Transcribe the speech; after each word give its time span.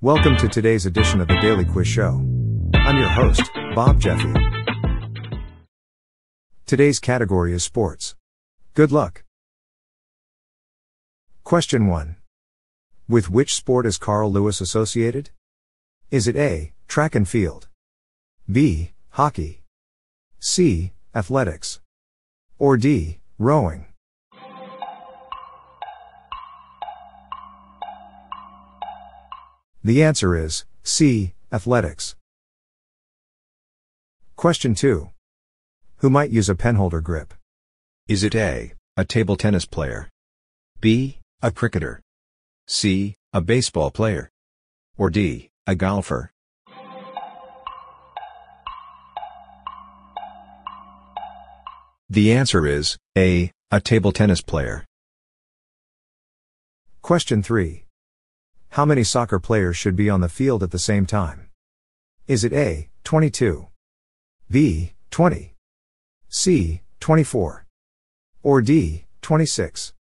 Welcome 0.00 0.36
to 0.36 0.46
today's 0.46 0.86
edition 0.86 1.20
of 1.20 1.26
the 1.26 1.40
Daily 1.40 1.64
Quiz 1.64 1.88
Show. 1.88 2.24
I'm 2.72 2.98
your 2.98 3.08
host, 3.08 3.42
Bob 3.74 4.00
Jeffy. 4.00 4.32
Today's 6.66 7.00
category 7.00 7.52
is 7.52 7.64
sports. 7.64 8.14
Good 8.74 8.92
luck. 8.92 9.24
Question 11.42 11.88
1. 11.88 12.14
With 13.08 13.28
which 13.28 13.52
sport 13.52 13.86
is 13.86 13.98
Carl 13.98 14.30
Lewis 14.30 14.60
associated? 14.60 15.30
Is 16.12 16.28
it 16.28 16.36
A, 16.36 16.72
track 16.86 17.16
and 17.16 17.28
field? 17.28 17.66
B, 18.48 18.92
hockey? 19.10 19.64
C, 20.38 20.92
athletics? 21.12 21.80
Or 22.56 22.76
D, 22.76 23.18
rowing? 23.36 23.87
The 29.84 30.02
answer 30.02 30.36
is 30.36 30.64
C, 30.82 31.34
athletics. 31.52 32.16
Question 34.34 34.74
2. 34.74 35.10
Who 35.98 36.10
might 36.10 36.30
use 36.30 36.48
a 36.48 36.56
penholder 36.56 37.02
grip? 37.02 37.32
Is 38.08 38.24
it 38.24 38.34
A, 38.34 38.72
a 38.96 39.04
table 39.04 39.36
tennis 39.36 39.66
player? 39.66 40.08
B, 40.80 41.20
a 41.42 41.52
cricketer? 41.52 42.00
C, 42.66 43.14
a 43.32 43.40
baseball 43.40 43.90
player? 43.92 44.30
Or 44.96 45.10
D, 45.10 45.50
a 45.66 45.76
golfer? 45.76 46.32
The 52.10 52.32
answer 52.32 52.66
is 52.66 52.98
A, 53.16 53.52
a 53.70 53.80
table 53.80 54.10
tennis 54.10 54.40
player. 54.40 54.84
Question 57.00 57.42
3. 57.42 57.84
How 58.78 58.84
many 58.84 59.02
soccer 59.02 59.40
players 59.40 59.76
should 59.76 59.96
be 59.96 60.08
on 60.08 60.20
the 60.20 60.28
field 60.28 60.62
at 60.62 60.70
the 60.70 60.78
same 60.78 61.04
time? 61.04 61.48
Is 62.28 62.44
it 62.44 62.52
A, 62.52 62.88
22? 63.02 63.66
B, 64.48 64.92
20? 65.10 65.56
C, 66.28 66.82
24? 67.00 67.66
Or 68.44 68.62
D, 68.62 69.06
26? 69.20 69.94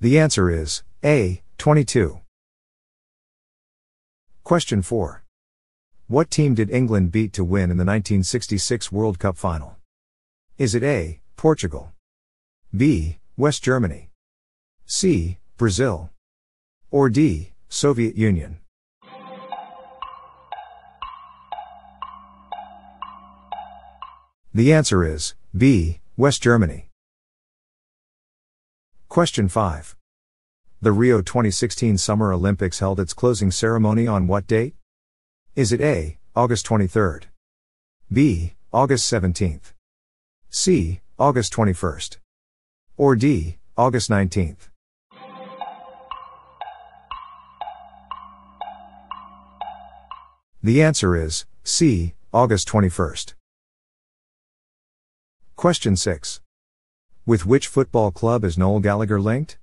The 0.00 0.16
answer 0.16 0.48
is 0.48 0.84
A, 1.04 1.42
22. 1.58 2.20
Question 4.44 4.82
4. 4.82 5.24
What 6.06 6.30
team 6.30 6.54
did 6.54 6.70
England 6.70 7.10
beat 7.10 7.32
to 7.32 7.42
win 7.42 7.72
in 7.72 7.76
the 7.76 7.84
1966 7.84 8.92
World 8.92 9.18
Cup 9.18 9.36
final? 9.36 9.78
Is 10.58 10.76
it 10.76 10.84
A, 10.84 11.18
Portugal? 11.36 11.93
B, 12.76 13.18
West 13.36 13.62
Germany? 13.62 14.10
C, 14.84 15.38
Brazil? 15.56 16.10
Or 16.90 17.08
D, 17.08 17.52
Soviet 17.68 18.16
Union? 18.16 18.58
The 24.52 24.72
answer 24.72 25.04
is 25.04 25.36
B, 25.56 26.00
West 26.16 26.42
Germany. 26.42 26.88
Question 29.08 29.48
5. 29.48 29.94
The 30.82 30.90
Rio 30.90 31.22
2016 31.22 31.96
Summer 31.98 32.32
Olympics 32.32 32.80
held 32.80 32.98
its 32.98 33.12
closing 33.12 33.52
ceremony 33.52 34.08
on 34.08 34.26
what 34.26 34.48
date? 34.48 34.74
Is 35.54 35.72
it 35.72 35.80
A, 35.80 36.18
August 36.34 36.66
23rd? 36.66 37.26
B, 38.12 38.54
August 38.72 39.12
17th? 39.12 39.74
C, 40.50 41.00
August 41.20 41.52
21st? 41.52 42.16
Or 42.96 43.16
D, 43.16 43.58
August 43.76 44.08
19th? 44.08 44.68
The 50.62 50.80
answer 50.80 51.16
is 51.16 51.44
C, 51.64 52.14
August 52.32 52.68
21st. 52.68 53.34
Question 55.56 55.96
6. 55.96 56.40
With 57.26 57.44
which 57.44 57.66
football 57.66 58.12
club 58.12 58.44
is 58.44 58.56
Noel 58.56 58.78
Gallagher 58.78 59.20
linked? 59.20 59.58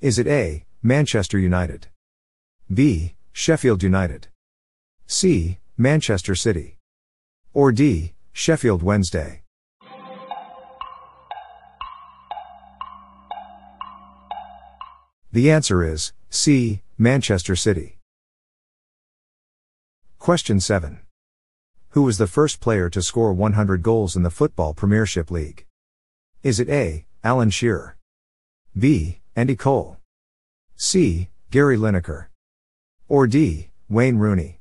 Is 0.00 0.18
it 0.18 0.26
A, 0.26 0.64
Manchester 0.82 1.38
United? 1.38 1.86
B, 2.74 3.14
Sheffield 3.32 3.84
United? 3.84 4.26
C, 5.06 5.58
Manchester 5.76 6.34
City? 6.34 6.76
Or 7.54 7.70
D, 7.70 8.14
Sheffield 8.32 8.82
Wednesday? 8.82 9.42
The 15.30 15.50
answer 15.50 15.84
is 15.84 16.14
C, 16.30 16.80
Manchester 16.96 17.54
City. 17.54 17.98
Question 20.18 20.58
7. 20.58 21.00
Who 21.90 22.02
was 22.02 22.16
the 22.16 22.26
first 22.26 22.60
player 22.60 22.88
to 22.88 23.02
score 23.02 23.34
100 23.34 23.82
goals 23.82 24.16
in 24.16 24.22
the 24.22 24.30
Football 24.30 24.72
Premiership 24.72 25.30
League? 25.30 25.66
Is 26.42 26.58
it 26.58 26.70
A, 26.70 27.04
Alan 27.22 27.50
Shearer? 27.50 27.98
B, 28.78 29.20
Andy 29.36 29.54
Cole? 29.54 29.98
C, 30.76 31.28
Gary 31.50 31.76
Lineker? 31.76 32.28
Or 33.06 33.26
D, 33.26 33.68
Wayne 33.90 34.16
Rooney? 34.16 34.60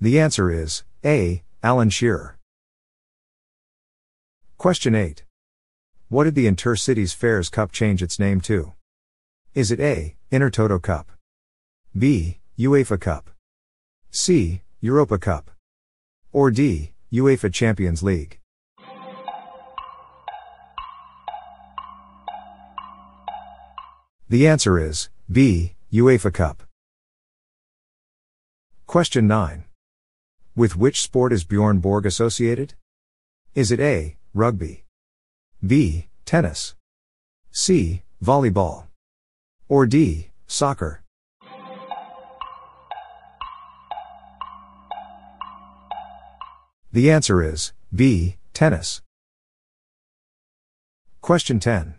The 0.00 0.20
answer 0.20 0.52
is 0.52 0.84
A, 1.04 1.42
Alan 1.64 1.90
Shearer. 1.90 2.37
Question 4.58 4.96
8. 4.96 5.22
What 6.08 6.24
did 6.24 6.34
the 6.34 6.48
Intercities 6.48 7.14
Fairs 7.14 7.48
Cup 7.48 7.70
change 7.70 8.02
its 8.02 8.18
name 8.18 8.40
to? 8.40 8.72
Is 9.54 9.70
it 9.70 9.78
A, 9.78 10.16
Intertoto 10.32 10.82
Cup? 10.82 11.12
B, 11.96 12.40
UEFA 12.58 13.00
Cup? 13.00 13.30
C, 14.10 14.62
Europa 14.80 15.16
Cup? 15.16 15.52
Or 16.32 16.50
D, 16.50 16.90
UEFA 17.12 17.54
Champions 17.54 18.02
League? 18.02 18.40
The 24.28 24.48
answer 24.48 24.76
is 24.76 25.08
B, 25.30 25.76
UEFA 25.92 26.34
Cup. 26.34 26.64
Question 28.88 29.28
9. 29.28 29.62
With 30.56 30.74
which 30.74 31.00
sport 31.00 31.32
is 31.32 31.44
Bjorn 31.44 31.78
Borg 31.78 32.04
associated? 32.04 32.74
Is 33.54 33.70
it 33.70 33.78
A, 33.78 34.17
rugby? 34.38 34.84
B, 35.66 36.06
tennis? 36.24 36.76
C, 37.50 38.02
volleyball? 38.24 38.84
Or 39.68 39.84
D, 39.84 40.30
soccer? 40.46 41.02
The 46.92 47.10
answer 47.10 47.42
is 47.42 47.72
B, 47.92 48.36
tennis. 48.54 49.02
Question 51.20 51.58
10. 51.58 51.94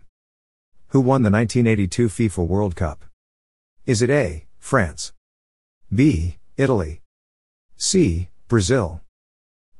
Who 0.88 1.00
won 1.00 1.22
the 1.22 1.30
1982 1.30 2.08
FIFA 2.08 2.46
World 2.46 2.74
Cup? 2.74 3.04
Is 3.84 4.00
it 4.00 4.10
A, 4.10 4.46
France? 4.58 5.12
B, 5.94 6.38
Italy? 6.56 7.02
C, 7.76 8.28
Brazil? 8.48 9.02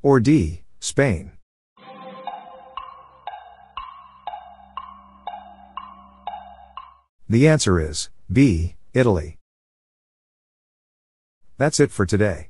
Or 0.03 0.19
D, 0.19 0.61
Spain? 0.79 1.31
The 7.31 7.47
answer 7.47 7.79
is 7.79 8.09
B, 8.29 8.75
Italy. 8.93 9.37
That's 11.57 11.79
it 11.79 11.89
for 11.89 12.05
today. 12.05 12.49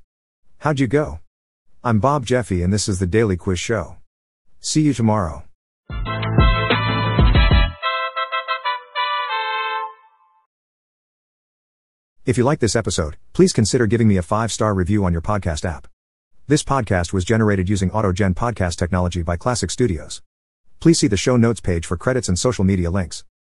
How'd 0.57 0.79
you 0.79 0.87
go? 0.87 1.19
I'm 1.83 1.99
Bob 1.99 2.25
Jeffy 2.25 2.63
and 2.63 2.73
this 2.73 2.89
is 2.89 2.97
the 2.97 3.05
Daily 3.05 3.37
Quiz 3.37 3.59
Show. 3.59 3.97
See 4.59 4.81
you 4.81 4.95
tomorrow. 4.95 5.43
If 12.25 12.39
you 12.39 12.43
like 12.43 12.57
this 12.57 12.75
episode, 12.75 13.17
please 13.33 13.53
consider 13.53 13.85
giving 13.85 14.07
me 14.07 14.17
a 14.17 14.23
five 14.23 14.51
star 14.51 14.73
review 14.73 15.05
on 15.05 15.11
your 15.11 15.21
podcast 15.21 15.63
app. 15.63 15.87
This 16.47 16.63
podcast 16.63 17.13
was 17.13 17.23
generated 17.23 17.69
using 17.69 17.91
AutoGen 17.91 18.33
podcast 18.33 18.77
technology 18.77 19.21
by 19.21 19.37
Classic 19.37 19.69
Studios. 19.69 20.23
Please 20.79 20.97
see 20.97 21.07
the 21.07 21.17
show 21.17 21.37
notes 21.37 21.59
page 21.59 21.85
for 21.85 21.97
credits 21.97 22.27
and 22.27 22.39
social 22.39 22.63
media 22.63 22.89
links. 22.89 23.23